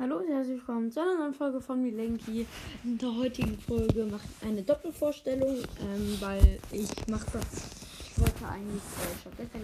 [0.00, 2.46] Hallo und herzlich willkommen zu einer neuen Folge von Milenki.
[2.84, 7.44] In der heutigen Folge mache ich eine Doppelvorstellung, ähm, weil ich mache das.
[8.06, 9.62] Ich wollte eigentlich äh, schon gestern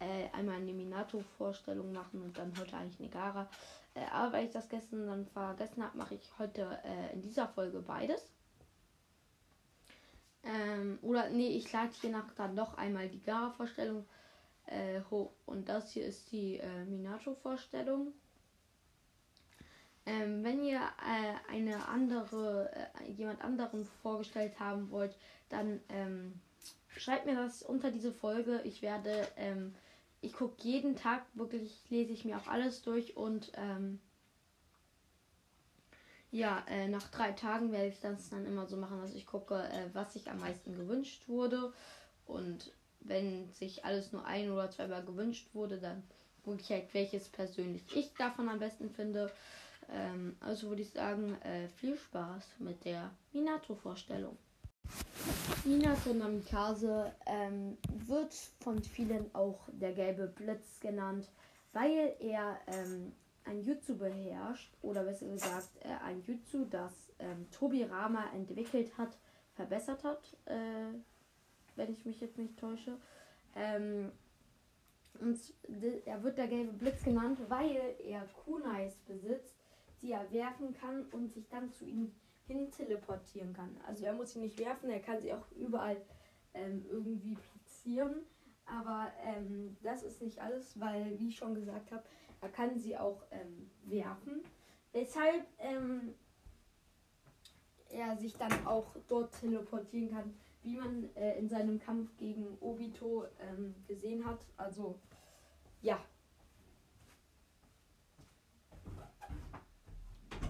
[0.00, 3.48] äh, einmal eine Minato-Vorstellung machen und dann heute eigentlich eine Gara.
[3.94, 7.46] Äh, aber weil ich das gestern dann vergessen habe, mache ich heute äh, in dieser
[7.46, 8.28] Folge beides.
[10.42, 14.06] Ähm, oder nee, ich lade hier nach dann noch einmal die Gara-Vorstellung
[14.66, 15.30] äh, hoch.
[15.46, 18.12] Und das hier ist die äh, Minato-Vorstellung.
[20.06, 25.16] Ähm, wenn ihr äh, eine andere, äh, jemand anderen vorgestellt haben wollt,
[25.48, 26.40] dann ähm,
[26.88, 28.60] schreibt mir das unter diese Folge.
[28.64, 29.74] Ich werde, ähm,
[30.20, 34.00] ich gucke jeden Tag, wirklich lese ich mir auch alles durch und ähm,
[36.30, 39.54] ja, äh, nach drei Tagen werde ich das dann immer so machen, dass ich gucke,
[39.54, 41.72] äh, was sich am meisten gewünscht wurde.
[42.26, 46.02] Und wenn sich alles nur ein oder zweimal gewünscht wurde, dann
[46.44, 49.32] gucke ich halt, welches persönlich ich davon am besten finde.
[49.90, 54.36] Ähm, also würde ich sagen, äh, viel Spaß mit der Minato-Vorstellung.
[55.64, 61.28] Minato Namikaze ähm, wird von vielen auch der gelbe Blitz genannt,
[61.72, 63.12] weil er ähm,
[63.44, 69.16] ein Jutsu beherrscht, oder besser gesagt, äh, ein Jutsu, das ähm, Tobi Rama entwickelt hat,
[69.54, 70.92] verbessert hat, äh,
[71.76, 72.96] wenn ich mich jetzt nicht täusche.
[73.54, 74.12] Ähm,
[75.20, 75.38] und
[76.04, 79.55] er wird der gelbe Blitz genannt, weil er Kunais besitzt,
[80.02, 82.12] die er werfen kann und sich dann zu ihm
[82.46, 83.76] hin teleportieren kann.
[83.86, 85.96] Also er muss sie nicht werfen, er kann sie auch überall
[86.54, 88.22] ähm, irgendwie platzieren.
[88.66, 92.02] Aber ähm, das ist nicht alles, weil, wie ich schon gesagt habe,
[92.40, 94.42] er kann sie auch ähm, werfen.
[94.92, 96.14] Weshalb ähm,
[97.90, 103.24] er sich dann auch dort teleportieren kann, wie man äh, in seinem Kampf gegen Obito
[103.40, 104.40] ähm, gesehen hat.
[104.56, 104.98] Also
[105.80, 106.04] ja,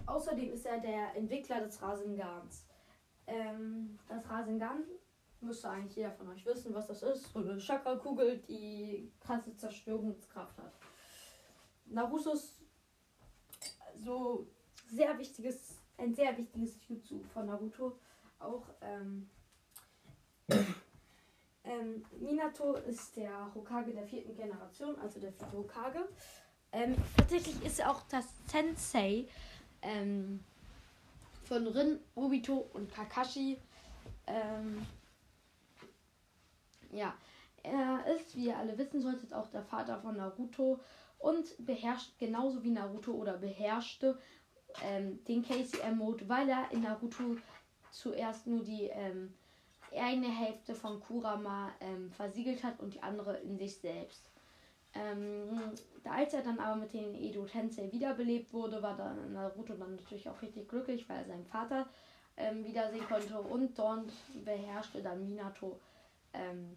[0.07, 2.67] Außerdem ist er der Entwickler des Rasengans.
[3.27, 4.85] Ähm, das Rasengan
[5.41, 7.33] müsste eigentlich jeder von euch wissen, was das ist.
[7.33, 10.73] So eine Chakra-Kugel, die krasse Zerstörungskraft hat.
[11.87, 12.61] Narutos
[14.05, 14.47] so
[14.89, 17.99] sehr wichtiges, ein sehr wichtiges Jutsu von Naruto.
[18.39, 19.29] Auch ähm,
[21.65, 26.09] ähm, Minato ist der Hokage der vierten Generation, also der vierte Hokage.
[26.73, 29.27] Ähm, tatsächlich ist er auch das Sensei
[29.83, 30.43] ähm,
[31.45, 33.59] von Rin, Obito und Kakashi.
[34.27, 34.85] Ähm,
[36.93, 37.15] ja,
[37.63, 40.81] er ist, wie ihr alle wissen solltet, auch der Vater von Naruto
[41.19, 44.19] und beherrscht genauso wie Naruto oder beherrschte
[44.83, 47.37] ähm, den KCM-Mode, weil er in Naruto
[47.91, 49.35] zuerst nur die ähm,
[49.93, 54.31] eine Hälfte von Kurama ähm, versiegelt hat und die andere in sich selbst.
[54.99, 55.75] Ähm,
[56.05, 60.29] als er dann aber mit den Edo Tensei wiederbelebt wurde, war dann Naruto dann natürlich
[60.29, 61.89] auch richtig glücklich, weil er seinen Vater
[62.37, 64.11] ähm, wiedersehen konnte und dort
[64.45, 65.81] beherrschte dann Minato
[66.33, 66.77] ähm,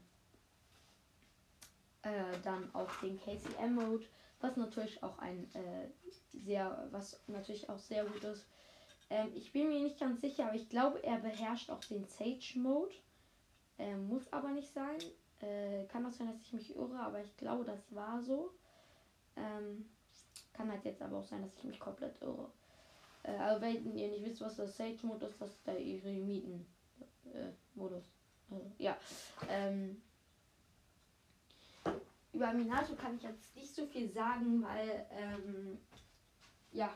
[2.02, 4.06] äh, dann auch den KCM-Mode,
[4.40, 5.90] was natürlich auch ein äh,
[6.34, 8.48] sehr, was natürlich auch sehr gut ist.
[9.10, 12.94] Ähm, ich bin mir nicht ganz sicher, aber ich glaube, er beherrscht auch den Sage-Mode.
[13.78, 15.00] Ähm, muss aber nicht sein.
[15.42, 18.52] Äh, kann das sein, dass ich mich irre, aber ich glaube, das war so.
[19.36, 19.90] Ähm,
[20.54, 22.52] kann halt jetzt aber auch sein, dass ich mich komplett irre.
[23.24, 28.04] Äh, aber wenn ihr nicht wisst, was das Sage-Mode ist, das ist der Eremiten-Modus.
[28.52, 28.98] Äh, ja.
[29.50, 30.02] Ähm,
[32.34, 35.80] über Minato kann ich jetzt nicht so viel sagen, weil ähm,
[36.72, 36.94] ja,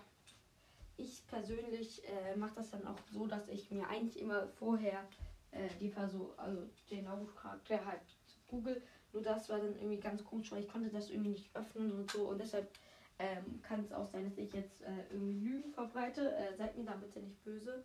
[0.97, 5.07] ich persönlich äh, mache das dann auch so, dass ich mir eigentlich immer vorher
[5.51, 8.01] äh, die Person, also den Naruto-Charakter halt
[8.47, 8.81] google.
[9.11, 12.11] Nur das war dann irgendwie ganz komisch, weil ich konnte das irgendwie nicht öffnen und
[12.11, 12.29] so.
[12.29, 12.71] Und deshalb
[13.19, 16.35] ähm, kann es auch sein, dass ich jetzt äh, irgendwie Lügen verbreite.
[16.35, 17.83] Äh, seid mir da bitte nicht böse.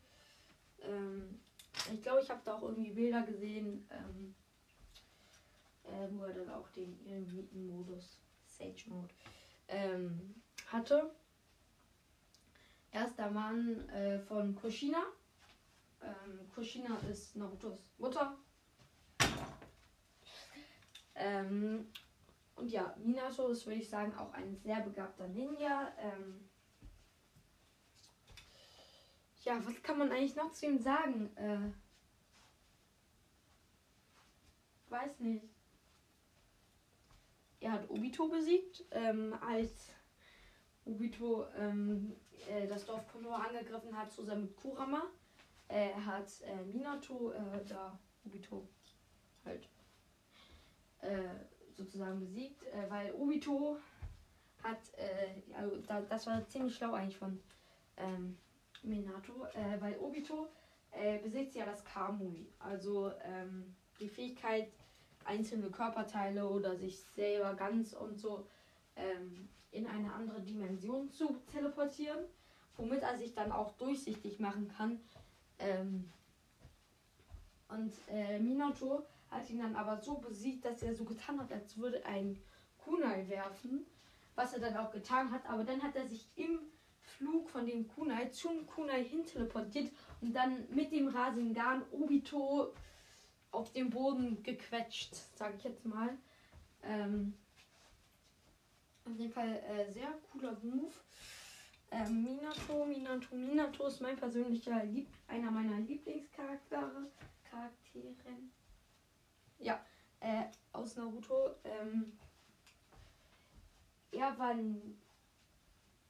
[0.80, 1.38] Ähm,
[1.92, 4.34] ich glaube, ich habe da auch irgendwie Bilder gesehen, ähm,
[5.84, 9.08] äh, wo er dann auch den Eremiten-Modus, Sage-Mode,
[9.68, 10.34] ähm,
[10.66, 11.10] hatte.
[12.90, 15.02] Erster Mann äh, von Kushina.
[16.02, 18.38] Ähm, Kushina ist Narutos Mutter.
[21.18, 21.84] Ähm,
[22.56, 25.92] und ja, Minato ist, würde ich sagen, auch ein sehr begabter Ninja.
[25.98, 26.44] Ähm,
[29.44, 31.30] ja, was kann man eigentlich noch zu ihm sagen?
[31.36, 31.70] Äh,
[34.90, 35.44] weiß nicht.
[37.60, 39.90] Er hat Obito besiegt, ähm, als
[40.84, 42.16] Obito ähm,
[42.48, 45.02] äh, das Dorf Konoha angegriffen hat, zusammen mit Kurama.
[45.68, 48.66] Er hat äh, Minato, äh, da Obito
[49.44, 49.68] halt
[51.00, 51.28] äh,
[51.74, 53.78] sozusagen besiegt, äh, weil Obito
[54.62, 57.40] hat, äh, also da, das war ziemlich schlau eigentlich von
[57.96, 58.36] ähm,
[58.82, 60.48] Minato, äh, weil Obito
[61.22, 64.68] besitzt ja das Kamui, also ähm, die Fähigkeit,
[65.24, 68.46] einzelne Körperteile oder sich selber ganz und so
[68.96, 72.24] ähm, in eine andere Dimension zu teleportieren,
[72.78, 74.98] womit er sich dann auch durchsichtig machen kann.
[75.58, 76.10] Ähm,
[77.68, 81.76] und äh, Minato hat ihn dann aber so besiegt, dass er so getan hat, als
[81.76, 82.38] würde ein
[82.78, 83.86] Kunai werfen,
[84.34, 85.46] was er dann auch getan hat.
[85.46, 86.60] Aber dann hat er sich im
[87.02, 89.90] Flug von dem Kunai zum Kunai hin teleportiert
[90.20, 92.72] und dann mit dem Rasengan Obito
[93.50, 96.16] auf dem Boden gequetscht, sag ich jetzt mal.
[96.82, 97.34] Ähm,
[99.04, 100.92] auf jeden Fall äh, sehr cooler Move.
[101.90, 107.10] Ähm, Minato, Minato, Minato ist mein persönlicher Lieb einer meiner Lieblingscharaktere.
[107.50, 108.52] Charakteren.
[109.58, 109.80] Ja,
[110.20, 111.54] äh, aus Naruto.
[111.64, 112.16] Ähm,
[114.10, 114.54] er war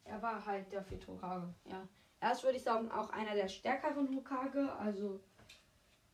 [0.09, 1.53] er war halt der vierte Hokage.
[1.65, 1.87] Ja.
[2.21, 5.21] Erst würde ich sagen, auch einer der stärkeren Hokage, also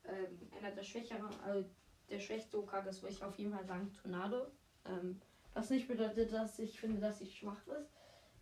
[0.04, 1.64] ähm, einer der schwächeren, also
[2.10, 4.50] der schwächste Hokage ist, würde ich auf jeden Fall sagen, Tornado.
[4.84, 5.20] Ähm,
[5.54, 7.90] was nicht bedeutet, dass ich finde, dass sie schwach ist,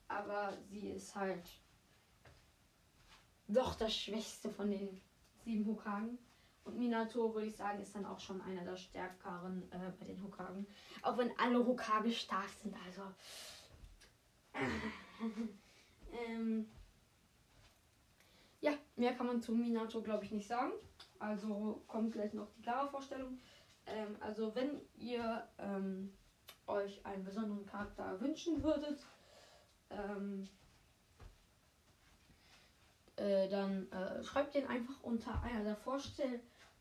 [0.08, 1.44] aber sie ist halt
[3.46, 4.98] doch das Schwächste von den
[5.44, 6.18] sieben Hokagen.
[6.64, 10.22] Und Minato, würde ich sagen, ist dann auch schon einer der stärkeren äh, bei den
[10.22, 10.66] Hokagen.
[11.02, 13.02] Auch wenn alle Hokage stark sind, also.
[16.12, 16.68] ähm,
[18.60, 20.72] ja, mehr kann man zu Minato, glaube ich, nicht sagen.
[21.18, 23.38] Also kommt gleich noch die klare Vorstellung.
[23.86, 26.12] Ähm, also wenn ihr ähm,
[26.68, 29.04] euch einen besonderen Charakter wünschen würdet,
[29.90, 30.48] ähm,
[33.16, 35.76] äh, dann äh, schreibt den einfach unter einer der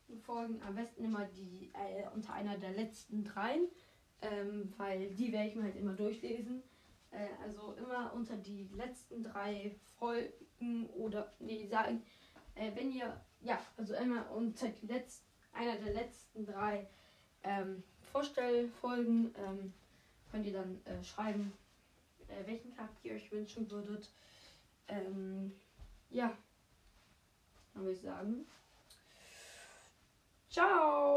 [0.02, 3.68] Vorstellfolgen, am besten immer die äh, unter einer der letzten dreien,
[4.20, 6.62] ähm, weil die werde ich mir halt immer durchlesen.
[7.10, 12.02] Äh, also immer unter die letzten drei Folgen oder nee, sagen,
[12.54, 16.86] äh, wenn ihr ja, also immer unter die letzten, einer der letzten drei
[17.42, 17.82] ähm,
[18.12, 19.72] Vorstellfolgen ähm,
[20.30, 21.52] könnt ihr dann äh, schreiben,
[22.28, 24.10] äh, welchen Charakter ihr euch wünschen würdet.
[24.88, 25.52] Ähm,
[26.10, 26.36] ja,
[27.74, 28.46] dann würde ich sagen,
[30.52, 31.16] ciao!